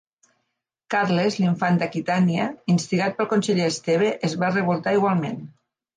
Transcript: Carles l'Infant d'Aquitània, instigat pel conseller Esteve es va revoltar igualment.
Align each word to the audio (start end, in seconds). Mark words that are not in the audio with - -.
Carles 0.93 1.35
l'Infant 1.41 1.77
d'Aquitània, 1.83 2.47
instigat 2.77 3.19
pel 3.21 3.31
conseller 3.35 3.69
Esteve 3.73 4.11
es 4.31 4.37
va 4.45 4.51
revoltar 4.57 4.97
igualment. 5.01 5.39